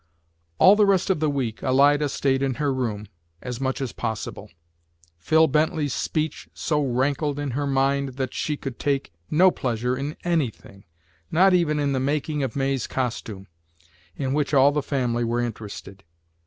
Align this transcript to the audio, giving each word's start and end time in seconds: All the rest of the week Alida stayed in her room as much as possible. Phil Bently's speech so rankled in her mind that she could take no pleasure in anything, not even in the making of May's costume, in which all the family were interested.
All 0.57 0.75
the 0.75 0.87
rest 0.87 1.11
of 1.11 1.19
the 1.19 1.29
week 1.29 1.61
Alida 1.61 2.09
stayed 2.09 2.41
in 2.41 2.55
her 2.55 2.73
room 2.73 3.05
as 3.39 3.61
much 3.61 3.79
as 3.81 3.91
possible. 3.91 4.49
Phil 5.19 5.45
Bently's 5.47 5.93
speech 5.93 6.49
so 6.55 6.81
rankled 6.83 7.37
in 7.37 7.51
her 7.51 7.67
mind 7.67 8.13
that 8.15 8.33
she 8.33 8.57
could 8.57 8.79
take 8.79 9.13
no 9.29 9.51
pleasure 9.51 9.95
in 9.95 10.17
anything, 10.23 10.85
not 11.29 11.53
even 11.53 11.79
in 11.79 11.91
the 11.93 11.99
making 11.99 12.41
of 12.41 12.55
May's 12.55 12.87
costume, 12.87 13.45
in 14.15 14.33
which 14.33 14.55
all 14.55 14.71
the 14.71 14.81
family 14.81 15.23
were 15.23 15.39
interested. 15.39 16.03